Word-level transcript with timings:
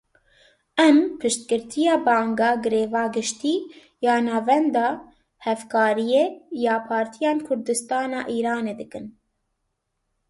Em 0.83 0.95
piştgiriya 1.19 1.95
banga 2.05 2.49
greva 2.63 3.03
giştî 3.15 3.55
ya 4.05 4.15
Navenda 4.25 4.87
Hevkariyê 5.45 6.25
ya 6.65 6.75
Partiyên 6.89 7.37
Kurdistana 7.47 8.21
Îranê 8.37 8.73
dikin. 8.79 9.05